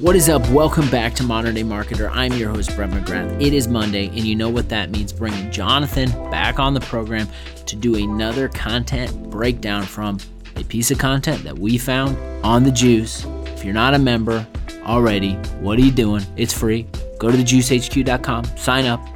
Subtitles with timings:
[0.00, 0.48] What is up?
[0.48, 2.10] Welcome back to Modern Day Marketer.
[2.10, 3.38] I'm your host, Brett McGrath.
[3.38, 7.28] It is Monday, and you know what that means bringing Jonathan back on the program
[7.66, 10.16] to do another content breakdown from
[10.56, 13.26] a piece of content that we found on the Juice.
[13.48, 14.46] If you're not a member
[14.84, 16.24] already, what are you doing?
[16.34, 16.86] It's free.
[17.18, 19.06] Go to thejuicehq.com, sign up,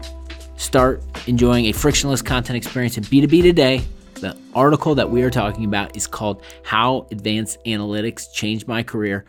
[0.59, 3.83] start enjoying a frictionless content experience in B2B today.
[4.17, 9.25] The article that we are talking about is called How Advanced Analytics Changed My Career.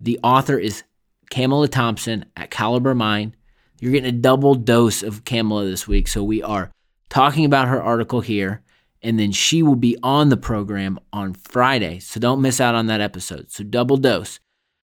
[0.00, 0.84] The author is
[1.30, 3.32] Camela Thompson at CaliberMind.
[3.80, 6.08] You're getting a double dose of Camela this week.
[6.08, 6.70] So we are
[7.08, 8.62] talking about her article here,
[9.02, 12.00] and then she will be on the program on Friday.
[12.00, 13.50] So don't miss out on that episode.
[13.50, 14.40] So double dose.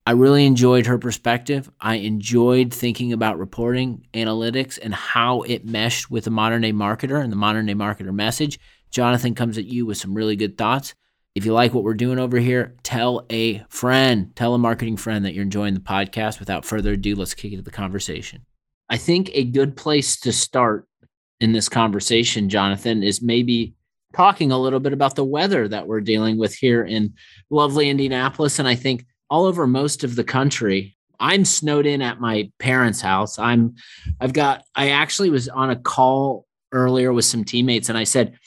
[0.07, 1.69] I really enjoyed her perspective.
[1.81, 7.21] I enjoyed thinking about reporting, analytics, and how it meshed with the modern day marketer
[7.21, 8.59] and the modern day marketer message.
[8.91, 10.93] Jonathan comes at you with some really good thoughts.
[11.35, 15.25] If you like what we're doing over here, tell a friend, tell a marketing friend
[15.25, 16.39] that you're enjoying the podcast.
[16.39, 18.45] Without further ado, let's kick into the conversation.
[18.89, 20.87] I think a good place to start
[21.41, 23.73] in this conversation, Jonathan, is maybe
[24.15, 27.13] talking a little bit about the weather that we're dealing with here in
[27.49, 28.57] lovely Indianapolis.
[28.57, 33.01] And I think all over most of the country, I'm snowed in at my parents'
[33.01, 33.37] house.
[33.37, 33.75] I'm,
[34.21, 38.37] I've got, I actually was on a call earlier with some teammates and I said,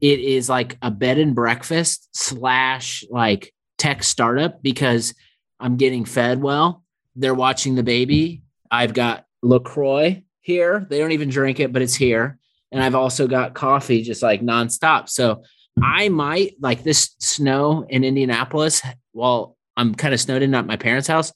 [0.00, 5.14] it is like a bed and breakfast slash like tech startup because
[5.58, 6.84] I'm getting fed well.
[7.16, 8.42] They're watching the baby.
[8.70, 10.86] I've got LaCroix here.
[10.88, 12.38] They don't even drink it, but it's here.
[12.72, 15.08] And I've also got coffee just like nonstop.
[15.08, 15.42] So
[15.82, 20.76] I might like this snow in Indianapolis while I'm kind of snowed in at my
[20.76, 21.32] parents' house.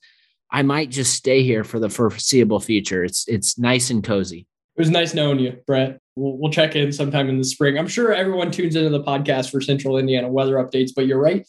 [0.50, 3.02] I might just stay here for the foreseeable future.
[3.04, 4.46] It's it's nice and cozy.
[4.76, 5.98] It was nice knowing you, Brett.
[6.16, 7.78] We'll, we'll check in sometime in the spring.
[7.78, 11.46] I'm sure everyone tunes into the podcast for Central Indiana weather updates, but you're right.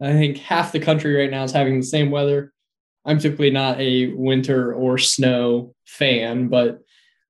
[0.00, 2.52] I think half the country right now is having the same weather.
[3.04, 6.80] I'm typically not a winter or snow fan, but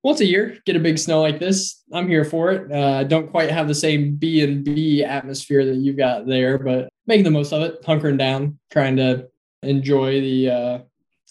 [0.03, 1.81] once a year, get a big snow like this.
[1.93, 2.71] I'm here for it.
[2.71, 6.89] Uh, don't quite have the same B and B atmosphere that you've got there, but
[7.07, 9.27] making the most of it, hunkering down, trying to
[9.61, 10.79] enjoy the uh,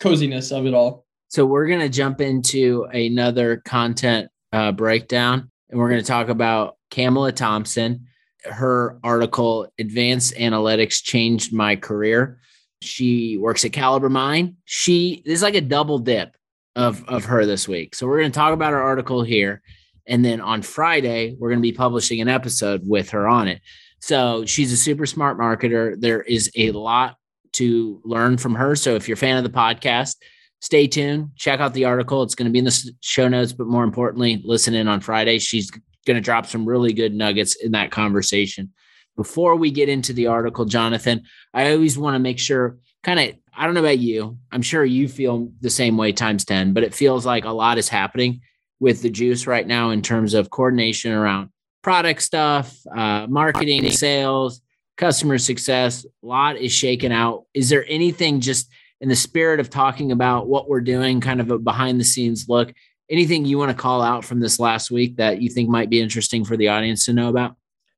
[0.01, 1.05] coziness of it all.
[1.29, 7.35] So we're gonna jump into another content uh, breakdown, and we're gonna talk about Camela
[7.35, 8.07] Thompson.
[8.45, 12.39] Her article, "Advanced Analytics Changed My Career."
[12.83, 14.57] She works at CaliberMind.
[14.65, 16.37] She is like a double dip
[16.75, 17.95] of of her this week.
[17.95, 19.63] So we're going to talk about her article here,
[20.07, 23.61] and then on Friday we're going to be publishing an episode with her on it.
[24.01, 25.99] So she's a super smart marketer.
[25.99, 27.17] There is a lot
[27.53, 28.75] to learn from her.
[28.75, 30.17] So if you're a fan of the podcast,
[30.63, 31.31] stay tuned.
[31.37, 32.23] Check out the article.
[32.23, 35.41] It's going to be in the show notes, but more importantly, listen in on Friday.
[35.41, 35.71] She's
[36.07, 38.73] going to drop some really good nuggets in that conversation.
[39.17, 43.35] Before we get into the article, Jonathan, I always want to make sure kind of
[43.55, 44.39] I don't know about you.
[44.51, 47.77] I'm sure you feel the same way times 10, but it feels like a lot
[47.77, 48.41] is happening
[48.81, 51.51] with the juice right now in terms of coordination around
[51.83, 54.63] product stuff, uh, marketing, sales,
[54.97, 56.07] customer success.
[56.07, 57.45] A lot is shaken out.
[57.53, 58.71] Is there anything just
[59.03, 62.49] in the spirit of talking about what we're doing, kind of a behind the scenes
[62.49, 62.73] look?
[63.11, 66.01] Anything you want to call out from this last week that you think might be
[66.01, 67.57] interesting for the audience to know about?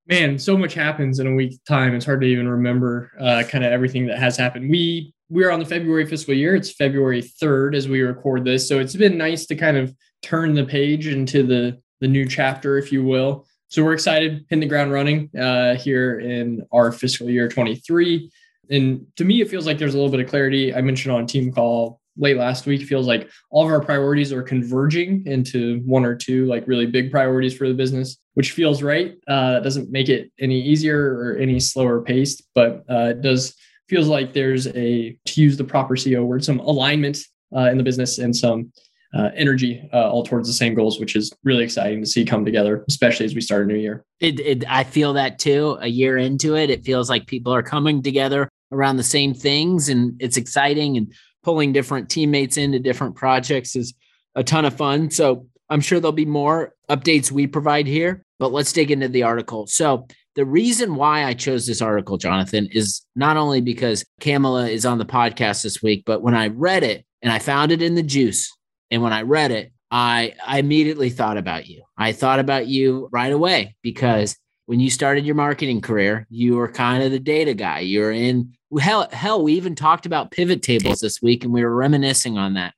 [0.09, 1.95] Man, so much happens in a week's time.
[1.95, 4.69] It's hard to even remember uh, kind of everything that has happened.
[4.69, 6.55] We we're on the February fiscal year.
[6.55, 8.67] It's February 3rd as we record this.
[8.69, 12.79] So it's been nice to kind of turn the page into the, the new chapter,
[12.79, 13.47] if you will.
[13.69, 18.31] So we're excited, hitting the ground running uh, here in our fiscal year 23.
[18.71, 20.75] And to me, it feels like there's a little bit of clarity.
[20.75, 24.43] I mentioned on team call late last week, feels like all of our priorities are
[24.43, 29.17] converging into one or two like really big priorities for the business, which feels right.
[29.27, 33.55] Uh, doesn't make it any easier or any slower paced, but uh, it does
[33.89, 37.19] feels like there's a to use the proper CEO word, some alignment
[37.55, 38.73] uh, in the business and some
[39.15, 42.45] uh, energy uh, all towards the same goals, which is really exciting to see come
[42.45, 44.05] together, especially as we start a new year.
[44.21, 45.79] It, it, I feel that too.
[45.81, 49.89] A year into it, it feels like people are coming together around the same things,
[49.89, 50.97] and it's exciting.
[50.97, 51.13] And
[51.45, 53.95] pulling different teammates into different projects is
[54.35, 55.11] a ton of fun.
[55.11, 58.25] So I'm sure there'll be more updates we provide here.
[58.39, 59.67] But let's dig into the article.
[59.67, 64.85] So the reason why I chose this article, Jonathan, is not only because Camela is
[64.85, 67.95] on the podcast this week, but when I read it and I found it in
[67.95, 68.51] the juice,
[68.91, 71.85] and when I read it, I, I immediately thought about you.
[71.97, 76.69] I thought about you right away because when you started your marketing career, you were
[76.69, 77.81] kind of the data guy.
[77.81, 81.75] You're in hell, hell, we even talked about pivot tables this week and we were
[81.75, 82.75] reminiscing on that.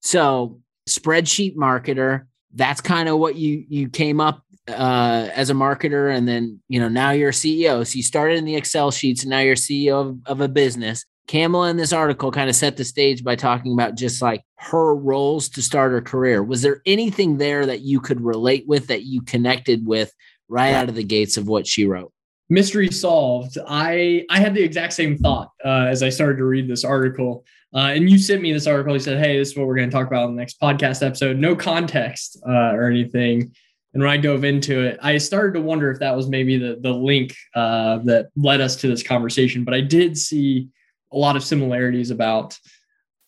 [0.00, 6.14] So, spreadsheet marketer, that's kind of what you you came up uh, as a marketer,
[6.14, 7.86] and then you know now you're a CEO.
[7.86, 11.04] So you started in the Excel sheets, and now you're CEO of, of a business.
[11.28, 14.96] Camela in this article kind of set the stage by talking about just like her
[14.96, 16.42] roles to start her career.
[16.42, 20.12] Was there anything there that you could relate with that you connected with
[20.50, 22.12] right out of the gates of what she wrote?
[22.48, 23.56] Mystery solved.
[23.66, 27.44] I I had the exact same thought uh, as I started to read this article.
[27.72, 28.92] Uh, and you sent me this article.
[28.92, 31.06] You said, "Hey, this is what we're going to talk about in the next podcast
[31.06, 33.54] episode." No context uh, or anything.
[33.92, 36.78] And when I dove into it, I started to wonder if that was maybe the
[36.80, 39.64] the link uh, that led us to this conversation.
[39.64, 40.68] But I did see
[41.12, 42.58] a lot of similarities about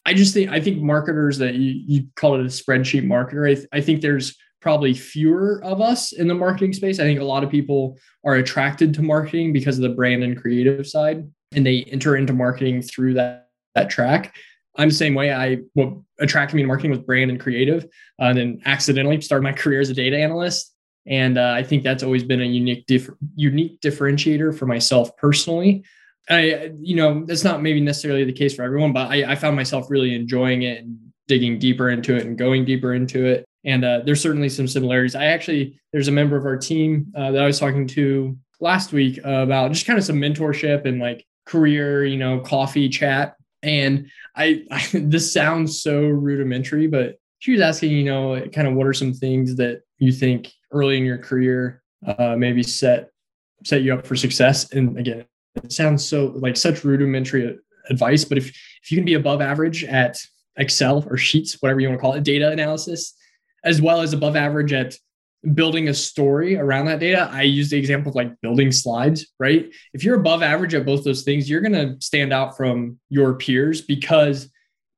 [0.05, 3.49] I just think I think marketers that you, you call it a spreadsheet marketer.
[3.49, 7.01] I, th- I think there's probably fewer of us in the marketing space.
[7.01, 10.41] I think a lot of people are attracted to marketing because of the brand and
[10.41, 14.35] creative side, and they enter into marketing through that that track.
[14.77, 15.33] I'm the same way.
[15.33, 17.85] I what attracted me to marketing was brand and creative,
[18.21, 20.73] uh, and then accidentally started my career as a data analyst.
[21.05, 22.89] And uh, I think that's always been a unique,
[23.35, 25.85] unique differentiator for myself personally.
[26.31, 29.57] I, you know, that's not maybe necessarily the case for everyone, but I, I found
[29.57, 33.45] myself really enjoying it and digging deeper into it and going deeper into it.
[33.65, 35.15] And uh, there's certainly some similarities.
[35.15, 38.93] I actually, there's a member of our team uh, that I was talking to last
[38.93, 43.37] week about just kind of some mentorship and like career, you know, coffee chat.
[43.63, 48.75] And I, I, this sounds so rudimentary, but she was asking, you know, kind of
[48.75, 53.11] what are some things that you think early in your career uh, maybe set
[53.65, 54.73] set you up for success?
[54.73, 55.25] And again,
[55.57, 57.59] it sounds so like such rudimentary
[57.91, 58.49] advice, but if
[58.83, 60.19] if you can be above average at
[60.57, 63.15] Excel or Sheets, whatever you want to call it, data analysis,
[63.65, 64.97] as well as above average at
[65.55, 67.29] building a story around that data.
[67.33, 69.73] I use the example of like building slides, right?
[69.93, 73.35] If you're above average at both those things, you're going to stand out from your
[73.35, 74.49] peers because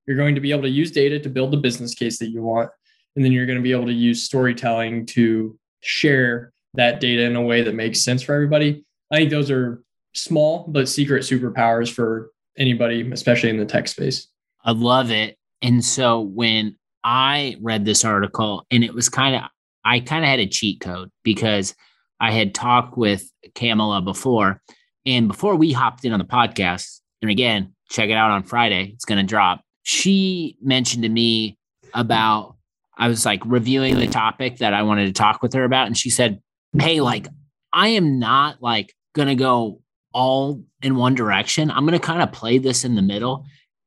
[0.06, 2.42] you're going to be able to use data to build the business case that you
[2.42, 2.70] want.
[3.16, 7.36] And then you're going to be able to use storytelling to share that data in
[7.36, 8.84] a way that makes sense for everybody.
[9.10, 9.82] I think those are
[10.12, 14.28] small but secret superpowers for anybody, especially in the tech space.
[14.64, 15.38] I love it.
[15.62, 19.42] And so when I read this article, and it was kind of,
[19.84, 21.74] I kind of had a cheat code because
[22.18, 24.62] I had talked with Camela before.
[25.06, 28.92] And before we hopped in on the podcast, and again, check it out on Friday,
[28.94, 29.60] it's going to drop.
[29.82, 31.58] She mentioned to me
[31.92, 32.56] about,
[32.96, 35.86] I was like reviewing the topic that I wanted to talk with her about.
[35.86, 36.40] And she said,
[36.78, 37.28] Hey, like,
[37.72, 39.80] I am not like going to go
[40.12, 41.70] all in one direction.
[41.70, 43.44] I'm going to kind of play this in the middle.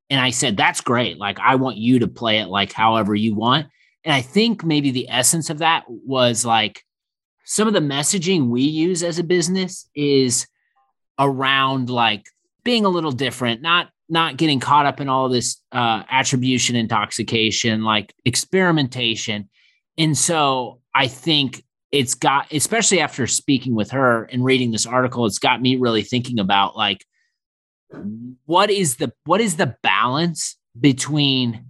[0.09, 1.17] And I said, that's great.
[1.17, 3.67] Like, I want you to play it like however you want.
[4.03, 6.83] And I think maybe the essence of that was like
[7.43, 10.47] some of the messaging we use as a business is
[11.19, 12.25] around like
[12.63, 17.83] being a little different, not not getting caught up in all this uh, attribution intoxication,
[17.83, 19.49] like experimentation.
[19.97, 25.25] And so I think it's got especially after speaking with her and reading this article
[25.25, 27.05] it's got me really thinking about like
[28.45, 31.65] what is the what is the balance between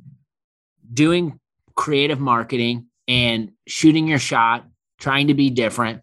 [0.93, 1.39] doing
[1.75, 4.65] creative marketing and shooting your shot
[4.99, 6.01] trying to be different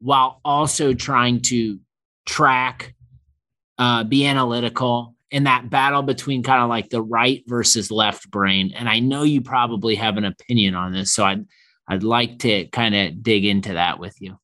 [0.00, 1.78] while also trying to
[2.26, 2.94] track
[3.78, 8.72] uh, be analytical in that battle between kind of like the right versus left brain
[8.76, 11.44] and i know you probably have an opinion on this so i'd
[11.90, 14.38] I'd like to kind of dig into that with you.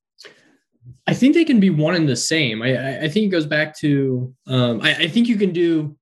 [1.07, 2.63] I think they can be one and the same.
[2.63, 5.97] I, I think it goes back to um, I, I think you can do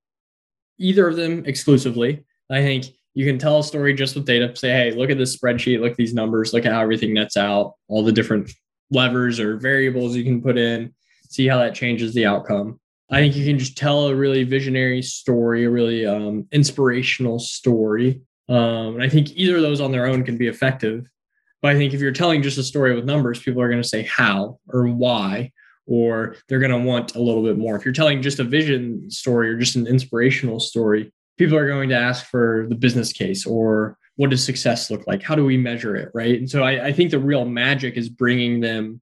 [0.78, 2.24] either of them exclusively.
[2.50, 4.54] I think you can tell a story just with data.
[4.56, 7.36] Say, hey, look at this spreadsheet, look at these numbers, look at how everything nets
[7.36, 8.50] out, all the different
[8.90, 10.92] levers or variables you can put in,
[11.28, 12.80] see how that changes the outcome.
[13.10, 18.22] I think you can just tell a really visionary story, a really um, inspirational story.
[18.48, 21.06] Um, and I think either of those on their own can be effective.
[21.64, 23.88] But I think if you're telling just a story with numbers, people are going to
[23.88, 25.50] say how or why,
[25.87, 27.75] or they're going to want a little bit more.
[27.75, 31.88] If you're telling just a vision story or just an inspirational story, people are going
[31.88, 35.23] to ask for the business case or what does success look like?
[35.23, 36.11] How do we measure it?
[36.12, 36.38] Right.
[36.38, 39.00] And so I, I think the real magic is bringing them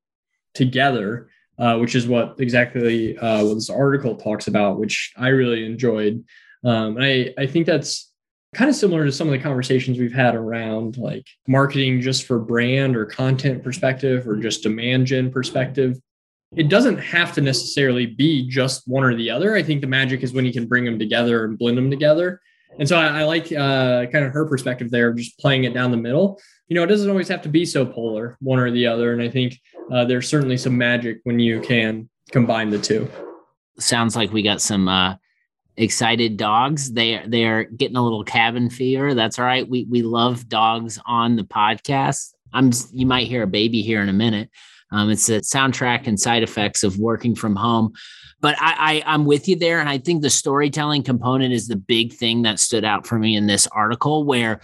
[0.55, 5.67] together, uh, which is what exactly uh, what this article talks about, which I really
[5.67, 6.23] enjoyed.
[6.65, 8.12] Um, and I, I think that's
[8.55, 12.39] kind of similar to some of the conversations we've had around like marketing just for
[12.39, 15.99] brand or content perspective or just demand gen perspective.
[16.55, 19.57] It doesn't have to necessarily be just one or the other.
[19.57, 22.41] I think the magic is when you can bring them together and blend them together.
[22.79, 25.73] And so i, I like uh, kind of her perspective there of just playing it
[25.73, 26.39] down the middle.
[26.69, 29.13] You know it doesn't always have to be so polar one or the other.
[29.13, 29.59] And i think
[29.91, 33.11] uh, there's certainly some magic when you can combine the two.
[33.79, 35.17] Sounds like we got some uh
[35.77, 36.93] excited dogs.
[36.93, 39.15] They they are getting a little cabin fever.
[39.15, 39.69] That's all right.
[39.69, 42.35] We we love dogs on the podcast.
[42.53, 44.51] I'm you might hear a baby here in a minute.
[44.91, 47.93] Um, it's the soundtrack and side effects of working from home.
[48.43, 49.81] But I, I, I'm with you there.
[49.81, 53.37] And I think the storytelling component is the big thing that stood out for me
[53.37, 54.61] in this article, where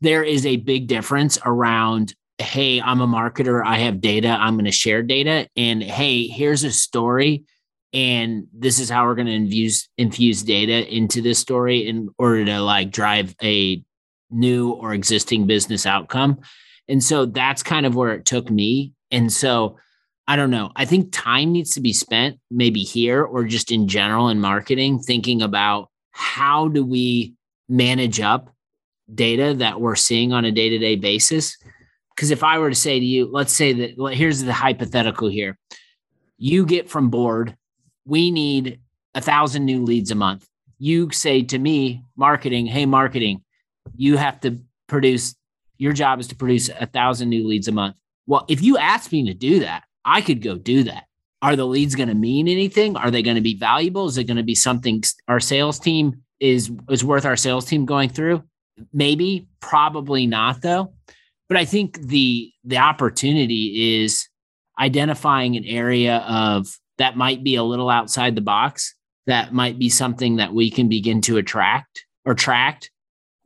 [0.00, 4.64] there is a big difference around hey, I'm a marketer, I have data, I'm going
[4.64, 5.48] to share data.
[5.56, 7.42] And hey, here's a story.
[7.92, 12.44] And this is how we're going to infuse infuse data into this story in order
[12.44, 13.82] to like drive a
[14.30, 16.40] new or existing business outcome.
[16.88, 18.92] And so that's kind of where it took me.
[19.10, 19.78] And so
[20.26, 20.70] I don't know.
[20.76, 24.98] I think time needs to be spent maybe here or just in general in marketing,
[24.98, 27.34] thinking about how do we
[27.68, 28.54] manage up
[29.14, 31.56] data that we're seeing on a day to day basis.
[32.14, 35.58] Because if I were to say to you, let's say that here's the hypothetical here
[36.36, 37.56] you get from board,
[38.08, 38.80] we need
[39.14, 40.48] a thousand new leads a month.
[40.78, 43.42] You say to me, marketing, hey, marketing,
[43.94, 45.34] you have to produce
[45.76, 47.96] your job is to produce a thousand new leads a month.
[48.26, 51.04] Well, if you ask me to do that, I could go do that.
[51.42, 52.96] Are the leads going to mean anything?
[52.96, 54.06] Are they going to be valuable?
[54.06, 57.84] Is it going to be something our sales team is is worth our sales team
[57.84, 58.42] going through?
[58.92, 60.94] Maybe, probably not though.
[61.48, 64.28] But I think the the opportunity is
[64.80, 66.68] identifying an area of
[66.98, 68.94] that might be a little outside the box
[69.28, 72.90] that might be something that we can begin to attract or tract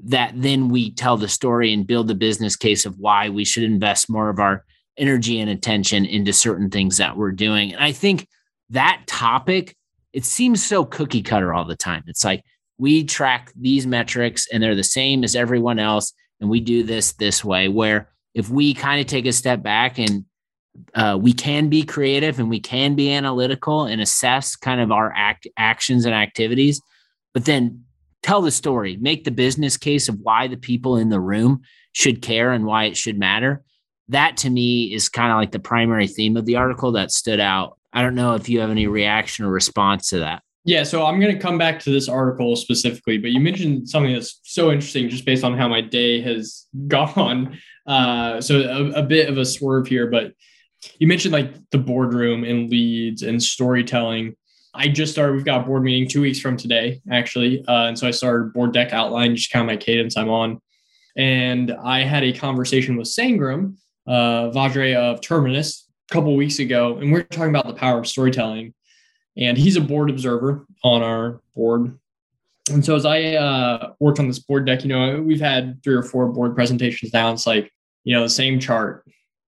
[0.05, 3.65] that then we tell the story and build the business case of why we should
[3.65, 4.65] invest more of our
[4.97, 7.73] energy and attention into certain things that we're doing.
[7.73, 8.29] And I think
[8.71, 9.77] that topic,
[10.13, 12.05] it seems so cookie cutter all the time.
[12.07, 12.45] It's like
[12.79, 16.13] we track these metrics and they're the same as everyone else.
[16.41, 19.99] And we do this this way, where if we kind of take a step back
[19.99, 20.25] and
[20.95, 25.13] uh, we can be creative and we can be analytical and assess kind of our
[25.15, 26.81] act actions and activities,
[27.35, 27.85] but then
[28.23, 31.63] tell the story, make the business case of why the people in the room
[31.93, 33.63] should care and why it should matter.
[34.09, 37.41] That to me is kind of like the primary theme of the article that stood
[37.41, 37.79] out.
[37.93, 40.43] I don't know if you have any reaction or response to that.
[40.65, 44.13] Yeah, so I'm going to come back to this article specifically, but you mentioned something
[44.13, 47.59] that's so interesting just based on how my day has gone.
[47.87, 50.33] Uh, so a, a bit of a swerve here, but
[50.99, 54.35] you mentioned like the boardroom and leads and storytelling.
[54.75, 57.65] I just started, we've got board meeting two weeks from today, actually.
[57.67, 60.61] Uh, and so I started board deck outline, just kind of my cadence I'm on.
[61.17, 66.97] And I had a conversation with Sangram, uh, Vajre of Terminus, a couple weeks ago,
[66.97, 68.73] and we are talking about the power of storytelling.
[69.37, 71.99] And he's a board observer on our board.
[72.71, 75.95] And so as I uh, worked on this board deck, you know, we've had three
[75.95, 77.33] or four board presentations now.
[77.33, 77.71] It's like,
[78.05, 79.07] you know, the same chart,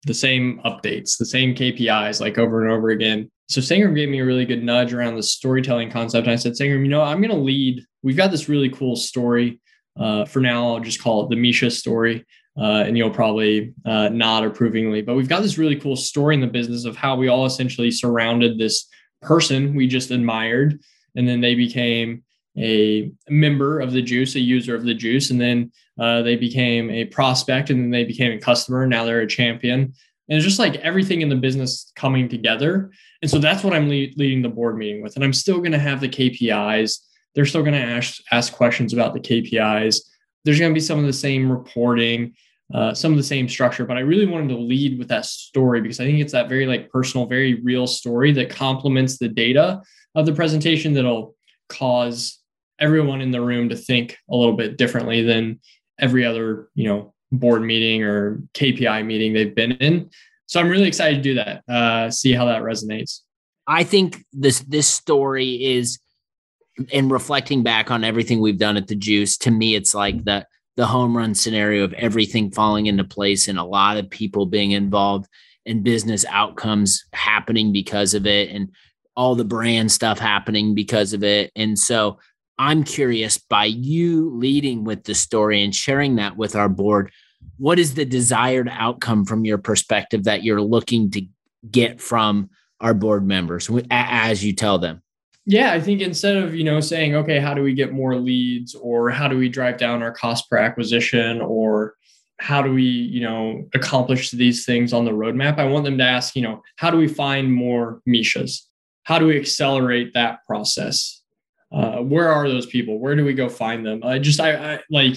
[0.06, 3.32] the same updates, the same KPIs, like over and over again.
[3.50, 6.28] So Sangram gave me a really good nudge around the storytelling concept.
[6.28, 7.84] And I said, Sangram, you know, I'm going to lead.
[8.02, 9.60] We've got this really cool story.
[10.00, 12.26] Uh, for now, I'll just call it the Misha story.
[12.58, 15.02] Uh, and you'll probably uh, nod approvingly.
[15.02, 17.90] But we've got this really cool story in the business of how we all essentially
[17.90, 18.88] surrounded this
[19.24, 20.80] person we just admired,
[21.16, 22.24] and then they became
[22.58, 26.90] a member of the juice, a user of the juice, and then uh, they became
[26.90, 28.86] a prospect, and then they became a customer.
[28.86, 29.94] Now they're a champion,
[30.30, 32.92] and it's just like everything in the business coming together.
[33.22, 35.16] And so that's what I'm le- leading the board meeting with.
[35.16, 37.00] And I'm still going to have the KPIs.
[37.36, 39.98] They're still going to ask, ask questions about the KPIs.
[40.46, 42.36] There's going to be some of the same reporting,
[42.74, 45.82] uh, some of the same structure, but I really wanted to lead with that story
[45.82, 49.82] because I think it's that very like personal, very real story that complements the data
[50.16, 51.36] of the presentation that'll
[51.70, 52.40] cause
[52.84, 55.60] everyone in the room to think a little bit differently than
[56.00, 60.10] every other, you know, board meeting or KPI meeting they've been in.
[60.48, 61.64] So I'm really excited to do that.
[61.68, 63.22] Uh, see how that resonates.
[63.66, 66.00] I think this this story is,
[66.90, 70.46] in reflecting back on everything we've done at the Juice, to me, it's like the
[70.76, 74.72] the home run scenario of everything falling into place and a lot of people being
[74.72, 75.28] involved
[75.66, 78.70] and business outcomes happening because of it and
[79.16, 81.52] all the brand stuff happening because of it.
[81.56, 82.18] And so
[82.64, 87.12] I'm curious by you leading with the story and sharing that with our board,
[87.58, 91.26] what is the desired outcome from your perspective that you're looking to
[91.70, 95.02] get from our board members as you tell them?
[95.46, 98.76] Yeah, I think instead of, you know, saying, okay, how do we get more leads
[98.76, 101.96] or how do we drive down our cost per acquisition or
[102.40, 105.60] how do we, you know, accomplish these things on the roadmap?
[105.60, 108.62] I want them to ask, you know, how do we find more Mishas?
[109.04, 111.23] How do we accelerate that process?
[111.74, 113.00] Uh, where are those people?
[113.00, 114.02] Where do we go find them?
[114.04, 115.16] I just, I, I like,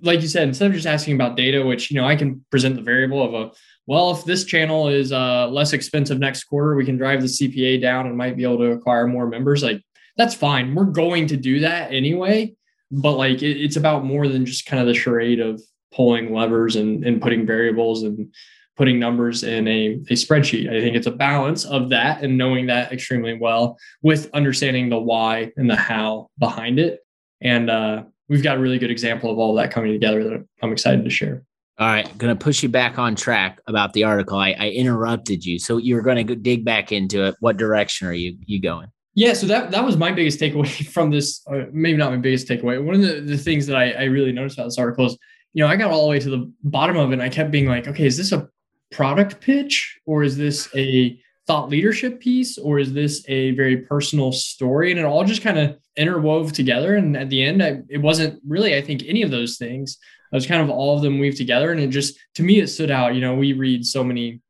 [0.00, 2.76] like you said, instead of just asking about data, which, you know, I can present
[2.76, 3.52] the variable of a,
[3.86, 7.80] well, if this channel is uh, less expensive next quarter, we can drive the CPA
[7.80, 9.62] down and might be able to acquire more members.
[9.62, 9.82] Like
[10.16, 10.74] that's fine.
[10.74, 12.54] We're going to do that anyway.
[12.90, 15.60] But like it, it's about more than just kind of the charade of
[15.92, 18.32] pulling levers and, and putting variables and
[18.78, 20.70] putting numbers in a, a spreadsheet.
[20.70, 24.98] I think it's a balance of that and knowing that extremely well with understanding the
[24.98, 27.00] why and the how behind it.
[27.40, 30.72] And uh, we've got a really good example of all that coming together that I'm
[30.72, 31.42] excited to share.
[31.80, 34.38] All right, going to push you back on track about the article.
[34.38, 37.36] I, I interrupted you, so you're going to dig back into it.
[37.38, 38.88] What direction are you you going?
[39.14, 41.40] Yeah, so that that was my biggest takeaway from this.
[41.48, 42.82] Uh, maybe not my biggest takeaway.
[42.82, 45.16] One of the, the things that I, I really noticed about this article is,
[45.52, 47.52] you know, I got all the way to the bottom of it, and I kept
[47.52, 48.48] being like, okay, is this a
[48.90, 54.32] product pitch or is this a thought leadership piece or is this a very personal
[54.32, 54.90] story?
[54.90, 56.96] And it all just kind of interwove together.
[56.96, 59.98] And at the end, I, it wasn't really, I think, any of those things.
[60.30, 61.72] It was kind of all of them weave together.
[61.72, 63.14] And it just, to me, it stood out.
[63.14, 64.40] You know, we read so many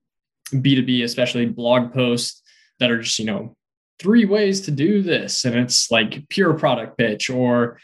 [0.52, 2.42] B2B, especially blog posts
[2.80, 3.56] that are just, you know,
[3.98, 5.44] three ways to do this.
[5.44, 7.78] And it's like pure product pitch or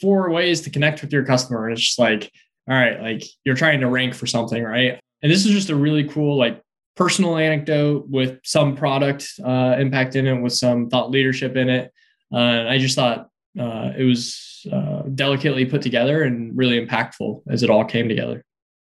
[0.00, 1.66] four ways to connect with your customer.
[1.66, 2.30] And it's just like,
[2.68, 5.00] all right, like you're trying to rank for something, right?
[5.22, 6.62] And this is just a really cool, like
[6.96, 11.92] personal anecdote with some product uh, impact in it, with some thought leadership in it.
[12.32, 17.62] Uh, I just thought uh, it was uh, delicately put together and really impactful as
[17.62, 18.44] it all came together.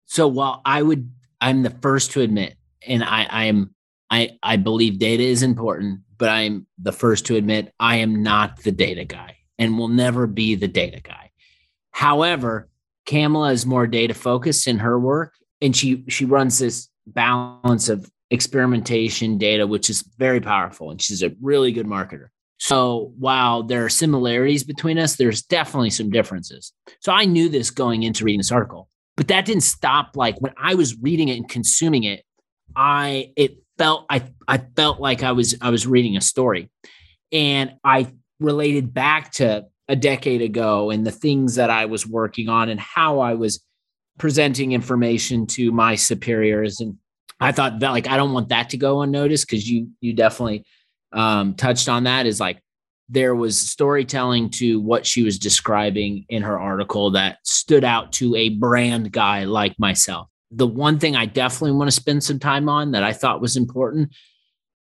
[0.06, 1.10] So while I would,
[1.40, 2.56] I'm the first to admit,
[2.86, 3.74] and I, I am,
[4.10, 8.62] I, I believe data is important, but I'm the first to admit I am not
[8.62, 11.30] the data guy and will never be the data guy.
[11.92, 12.68] However,
[13.06, 18.10] Camela is more data focused in her work, and she she runs this balance of
[18.30, 22.28] experimentation data, which is very powerful, and she's a really good marketer.
[22.58, 26.72] So while there are similarities between us, there's definitely some differences.
[27.00, 30.14] So I knew this going into reading this article, but that didn't stop.
[30.14, 32.22] Like when I was reading it and consuming it,
[32.76, 36.70] I it felt I I felt like I was I was reading a story,
[37.32, 42.48] and I related back to a decade ago and the things that I was working
[42.48, 43.60] on and how I was
[44.20, 46.96] presenting information to my superiors and
[47.40, 50.64] I thought that like I don't want that to go unnoticed because you you definitely
[51.12, 52.62] um, touched on that is like
[53.08, 58.36] there was storytelling to what she was describing in her article that stood out to
[58.36, 60.28] a brand guy like myself.
[60.52, 63.56] The one thing I definitely want to spend some time on that I thought was
[63.56, 64.14] important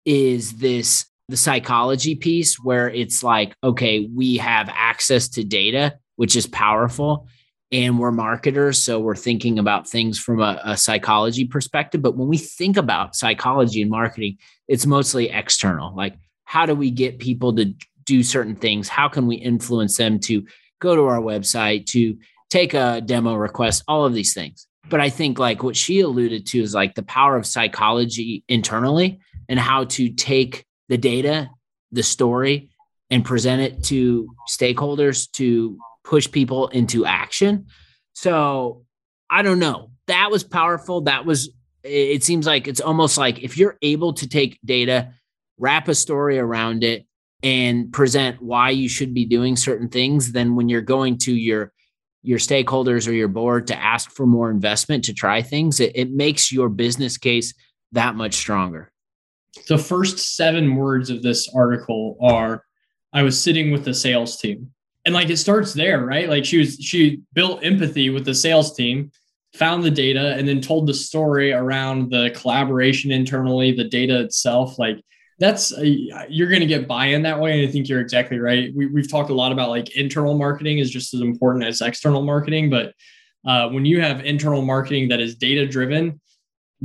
[0.04, 6.36] is this the psychology piece where it's like, okay, we have access to data, which
[6.36, 7.26] is powerful,
[7.72, 8.82] and we're marketers.
[8.82, 12.02] So we're thinking about things from a, a psychology perspective.
[12.02, 15.94] But when we think about psychology and marketing, it's mostly external.
[15.94, 18.88] Like, how do we get people to do certain things?
[18.88, 20.44] How can we influence them to
[20.80, 22.16] go to our website, to
[22.50, 24.66] take a demo request, all of these things.
[24.88, 29.20] But I think like what she alluded to is like the power of psychology internally
[29.48, 31.50] and how to take the data,
[31.92, 32.70] the story,
[33.08, 35.78] and present it to stakeholders to
[36.10, 37.66] push people into action.
[38.14, 38.84] So
[39.30, 39.92] I don't know.
[40.08, 41.02] That was powerful.
[41.02, 41.50] That was,
[41.84, 45.12] it seems like it's almost like if you're able to take data,
[45.56, 47.06] wrap a story around it
[47.44, 51.72] and present why you should be doing certain things then when you're going to your
[52.22, 56.10] your stakeholders or your board to ask for more investment to try things it, it
[56.10, 57.54] makes your business case
[57.92, 58.92] that much stronger
[59.68, 62.62] the first seven words of this article are
[63.14, 64.70] i was sitting with the sales team
[65.04, 66.28] and like it starts there right?
[66.28, 69.10] Like she was she built empathy with the sales team
[69.54, 74.78] found the data and then told the story around the collaboration internally the data itself.
[74.78, 75.02] Like
[75.40, 75.86] that's a,
[76.28, 78.72] you're going to get buy-in that way and i think you're exactly right.
[78.76, 82.22] We, we've talked a lot about like internal marketing is just as important as external
[82.22, 82.94] marketing but
[83.46, 86.20] uh, when you have internal marketing that is data driven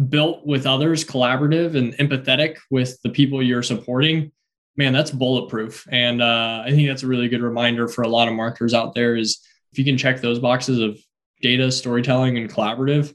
[0.09, 4.31] built with others collaborative and empathetic with the people you're supporting
[4.77, 8.27] man that's bulletproof and uh, i think that's a really good reminder for a lot
[8.27, 9.39] of marketers out there is
[9.71, 10.97] if you can check those boxes of
[11.41, 13.13] data storytelling and collaborative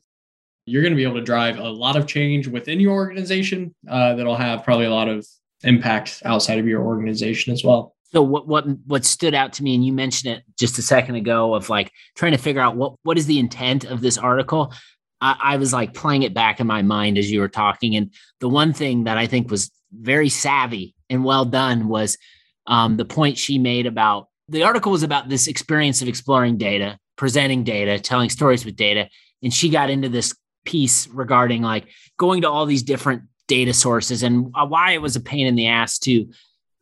[0.67, 4.15] you're going to be able to drive a lot of change within your organization uh,
[4.15, 5.27] that'll have probably a lot of
[5.63, 7.95] impact outside of your organization as well.
[8.13, 11.15] So what what what stood out to me, and you mentioned it just a second
[11.15, 14.73] ago, of like trying to figure out what what is the intent of this article.
[15.21, 18.13] I, I was like playing it back in my mind as you were talking, and
[18.41, 22.19] the one thing that I think was very savvy and well done was
[22.67, 26.99] um, the point she made about the article was about this experience of exploring data,
[27.17, 29.09] presenting data, telling stories with data,
[29.43, 31.87] and she got into this piece regarding like
[32.19, 35.69] going to all these different data sources and why it was a pain in the
[35.69, 36.31] ass to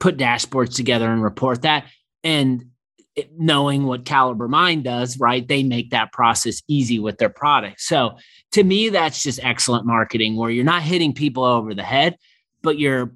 [0.00, 1.86] put dashboards together and report that.
[2.24, 2.66] And
[3.16, 5.46] it, knowing what CaliberMind does, right?
[5.46, 7.80] They make that process easy with their product.
[7.80, 8.16] So
[8.52, 12.16] to me, that's just excellent marketing where you're not hitting people over the head,
[12.62, 13.12] but you're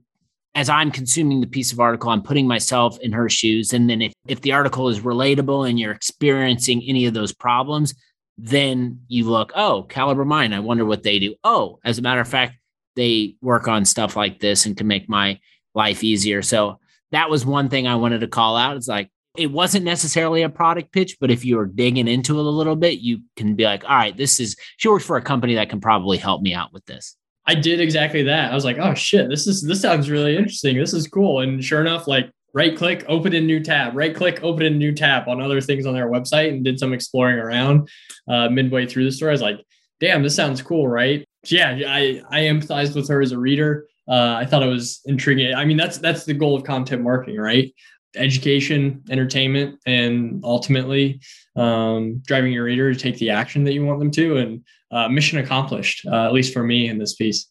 [0.55, 3.73] as I'm consuming the piece of article, I'm putting myself in her shoes.
[3.73, 7.95] And then if, if the article is relatable and you're experiencing any of those problems,
[8.37, 11.35] then you look, oh, CaliberMind, I wonder what they do.
[11.43, 12.57] Oh, as a matter of fact,
[12.97, 15.41] they work on stuff like this and can make my
[15.75, 16.43] life easier.
[16.43, 16.79] So
[17.13, 18.77] that was one thing I wanted to call out.
[18.77, 22.51] It's like, it wasn't necessarily a product pitch, but if you're digging into it a
[22.51, 25.55] little bit, you can be like, all right, this is, she works for a company
[25.55, 27.17] that can probably help me out with this.
[27.47, 28.53] I did exactly that.
[28.53, 30.79] I was like, oh shit, this is, this sounds really interesting.
[30.79, 31.41] This is cool.
[31.41, 34.93] And sure enough, like right click, open a new tab, right click, open a new
[34.93, 37.89] tab on other things on their website and did some exploring around
[38.29, 39.31] uh, midway through the story.
[39.31, 39.61] I was like,
[40.01, 41.27] damn, this sounds cool, right?
[41.45, 43.87] So yeah, I, I empathized with her as a reader.
[44.09, 45.55] Uh, I thought it was intriguing.
[45.55, 47.73] I mean, that's that's the goal of content marketing, right?
[48.17, 51.21] Education, entertainment, and ultimately
[51.57, 54.37] um, driving your reader to take the action that you want them to.
[54.39, 57.49] And uh, mission accomplished, uh, at least for me in this piece.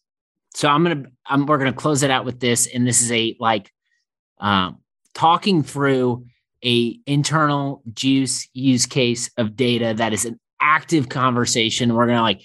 [0.54, 3.36] So I'm gonna I'm we're gonna close it out with this, and this is a
[3.40, 3.70] like
[4.38, 4.78] um,
[5.14, 6.26] talking through
[6.64, 11.94] a internal juice use case of data that is an active conversation.
[11.94, 12.42] We're gonna like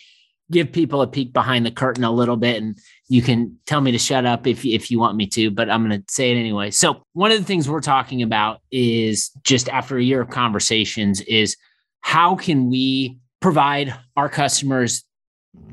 [0.52, 2.78] give people a peek behind the curtain a little bit and
[3.10, 5.86] you can tell me to shut up if if you want me to but i'm
[5.88, 6.72] going to say it anyway.
[6.72, 11.22] So one of the things we're talking about is just after a year of conversations
[11.22, 11.56] is
[12.02, 15.04] how can we provide our customers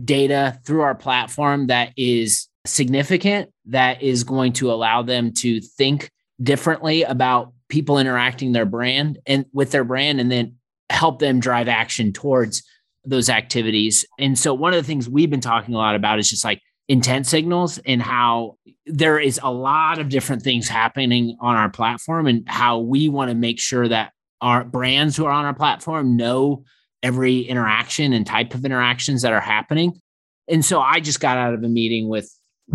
[0.05, 6.11] data through our platform that is significant that is going to allow them to think
[6.43, 10.55] differently about people interacting their brand and with their brand and then
[10.91, 12.63] help them drive action towards
[13.05, 14.05] those activities.
[14.19, 16.61] And so one of the things we've been talking a lot about is just like
[16.89, 22.27] intent signals and how there is a lot of different things happening on our platform
[22.27, 26.17] and how we want to make sure that our brands who are on our platform
[26.17, 26.65] know
[27.03, 30.01] every interaction and type of interactions that are happening.
[30.49, 32.31] And so I just got out of a meeting with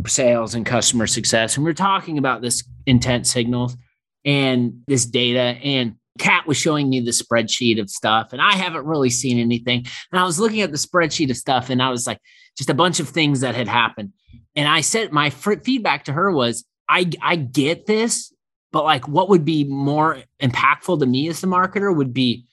[0.06, 3.76] sales and customer success and we are talking about this intent signals
[4.24, 8.86] and this data and Kat was showing me the spreadsheet of stuff, and I haven't
[8.86, 9.86] really seen anything.
[10.12, 12.20] And I was looking at the spreadsheet of stuff, and I was like,
[12.58, 14.14] just a bunch of things that had happened.
[14.56, 18.34] And I said, my feedback to her was, I I get this,
[18.72, 22.46] but like, what would be more impactful to me as the marketer would be,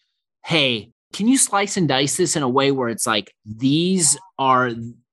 [0.44, 4.70] hey, can you slice and dice this in a way where it's like these are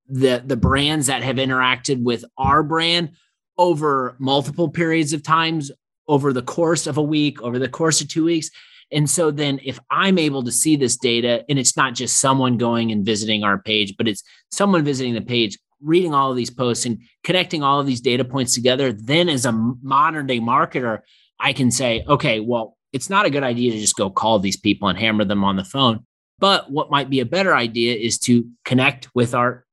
[0.07, 3.11] the the brands that have interacted with our brand
[3.57, 5.71] over multiple periods of times
[6.07, 8.49] over the course of a week, over the course of two weeks.
[8.91, 12.57] And so then if I'm able to see this data, and it's not just someone
[12.57, 16.51] going and visiting our page, but it's someone visiting the page, reading all of these
[16.51, 20.99] posts and connecting all of these data points together, then as a modern day marketer,
[21.39, 24.57] I can say, okay, well, it's not a good idea to just go call these
[24.57, 26.05] people and hammer them on the phone.
[26.39, 29.65] But what might be a better idea is to connect with our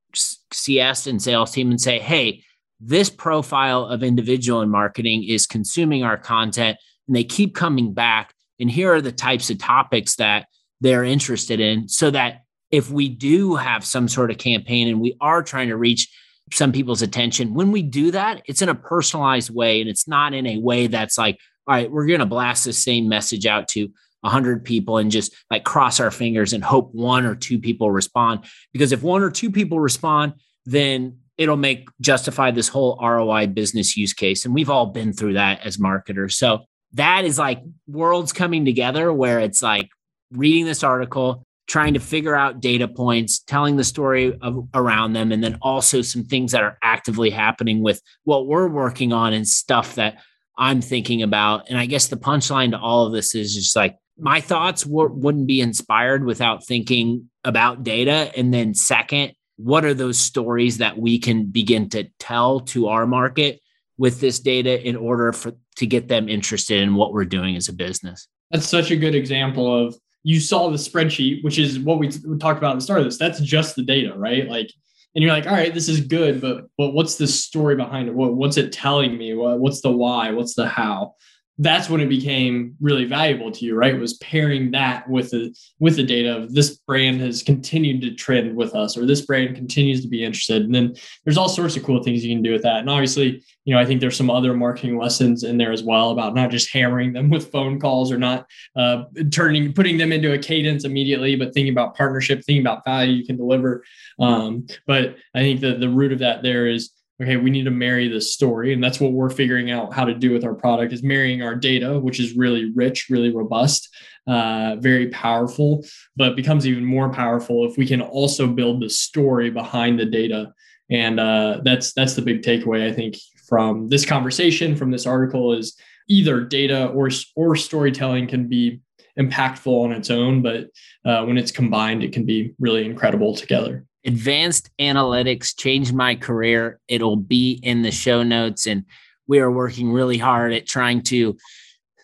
[0.53, 2.43] CS and sales team and say, hey,
[2.81, 8.33] this profile of individual in marketing is consuming our content and they keep coming back.
[8.59, 10.47] And here are the types of topics that
[10.81, 15.17] they're interested in so that if we do have some sort of campaign and we
[15.21, 16.09] are trying to reach
[16.53, 20.33] some people's attention, when we do that, it's in a personalized way and it's not
[20.33, 23.69] in a way that's like, all right, we're going to blast the same message out
[23.69, 23.89] to
[24.23, 28.45] 100 people and just like cross our fingers and hope one or two people respond.
[28.73, 30.35] Because if one or two people respond,
[30.67, 34.45] then it'll make justify this whole ROI business use case.
[34.45, 36.37] And we've all been through that as marketers.
[36.37, 39.89] So that is like worlds coming together where it's like
[40.31, 45.33] reading this article, trying to figure out data points, telling the story of, around them,
[45.33, 49.49] and then also some things that are actively happening with what we're working on and
[49.49, 50.19] stuff that
[50.59, 51.71] I'm thinking about.
[51.71, 55.11] And I guess the punchline to all of this is just like my thoughts w-
[55.11, 58.31] wouldn't be inspired without thinking about data.
[58.37, 63.07] And then, second, what are those stories that we can begin to tell to our
[63.07, 63.61] market
[63.99, 67.69] with this data in order for to get them interested in what we're doing as
[67.69, 68.27] a business?
[68.51, 72.59] That's such a good example of you saw the spreadsheet which is what we, talked
[72.59, 73.19] about at the start of this.
[73.19, 74.49] That's just the data right?
[74.49, 74.71] Like
[75.15, 78.15] and you're like all right this is good but but what's the story behind it?
[78.15, 79.35] What, what's it telling me?
[79.35, 80.31] What, what's the why?
[80.31, 81.15] What's the how
[81.61, 83.99] that's when it became really valuable to you, right?
[83.99, 88.57] Was pairing that with the with the data of this brand has continued to trend
[88.57, 90.63] with us, or this brand continues to be interested.
[90.63, 90.95] And then
[91.25, 92.79] there's all sorts of cool things you can do with that.
[92.79, 96.13] And obviously, you know, I think there's some other marketing lessons in there as well
[96.13, 100.33] about not just hammering them with phone calls or not uh, turning putting them into
[100.33, 103.85] a cadence immediately, but thinking about partnership, thinking about value you can deliver.
[104.19, 106.91] Um, but I think the the root of that there is
[107.21, 110.15] okay we need to marry this story and that's what we're figuring out how to
[110.15, 113.89] do with our product is marrying our data which is really rich really robust
[114.27, 115.85] uh, very powerful
[116.17, 120.53] but becomes even more powerful if we can also build the story behind the data
[120.91, 123.17] and uh, that's that's the big takeaway i think
[123.49, 125.77] from this conversation from this article is
[126.09, 128.81] either data or or storytelling can be
[129.19, 130.69] impactful on its own, but
[131.05, 133.85] uh, when it's combined, it can be really incredible together.
[134.05, 136.81] Advanced analytics changed my career.
[136.89, 138.85] It'll be in the show notes, and
[139.27, 141.37] we are working really hard at trying to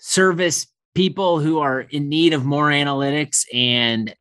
[0.01, 4.15] service people who are in need of more analytics and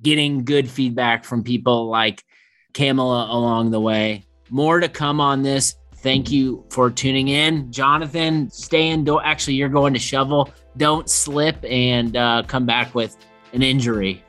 [0.00, 2.22] getting good feedback from people like
[2.72, 4.24] Camela along the way.
[4.48, 5.74] More to come on this.
[5.96, 7.70] Thank you for tuning in.
[7.70, 9.04] Jonathan, stay in.
[9.04, 10.50] Don't actually, you're going to shovel.
[10.76, 13.16] Don't slip and uh, come back with
[13.52, 14.22] an injury.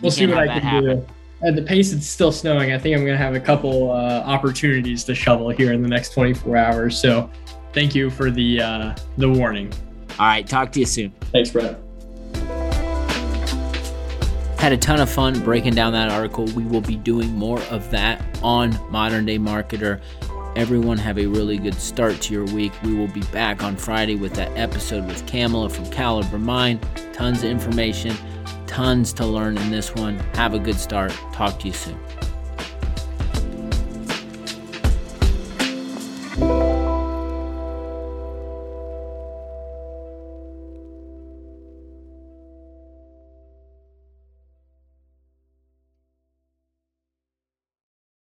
[0.00, 1.00] We'll see what I can happen.
[1.00, 1.06] do.
[1.42, 4.22] At the pace it's still snowing, I think I'm going to have a couple uh,
[4.26, 7.00] opportunities to shovel here in the next 24 hours.
[7.00, 7.30] So,
[7.72, 9.72] thank you for the uh, the warning.
[10.18, 11.12] All right, talk to you soon.
[11.32, 11.80] Thanks, Brett.
[14.58, 16.44] Had a ton of fun breaking down that article.
[16.44, 20.02] We will be doing more of that on Modern Day Marketer.
[20.56, 22.72] Everyone have a really good start to your week.
[22.82, 26.82] We will be back on Friday with that episode with Camela from CaliberMind.
[27.14, 28.14] Tons of information,
[28.70, 30.16] tons to learn in this one.
[30.34, 31.10] Have a good start.
[31.32, 31.98] Talk to you soon.